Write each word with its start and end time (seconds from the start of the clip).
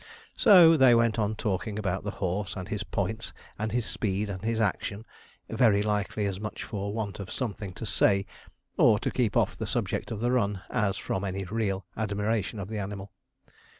So 0.35 0.77
they 0.77 0.95
went 0.95 1.19
on 1.19 1.35
talking 1.35 1.77
about 1.77 2.03
the 2.03 2.09
horse, 2.17 2.55
and 2.55 2.67
his 2.67 2.81
points, 2.83 3.33
and 3.59 3.71
his 3.71 3.85
speed, 3.85 4.31
and 4.31 4.41
his 4.43 4.59
action, 4.59 5.05
very 5.47 5.83
likely 5.83 6.25
as 6.25 6.39
much 6.39 6.63
for 6.63 6.91
want 6.91 7.19
of 7.19 7.29
something 7.31 7.71
to 7.73 7.85
say, 7.85 8.25
or 8.77 8.97
to 8.97 9.11
keep 9.11 9.37
off 9.37 9.55
the 9.55 9.67
subject 9.67 10.09
of 10.09 10.19
the 10.19 10.31
run, 10.31 10.63
as 10.71 10.97
from 10.97 11.23
any 11.23 11.43
real 11.43 11.85
admiration 11.95 12.57
of 12.57 12.67
the 12.67 12.79
animal. 12.79 13.11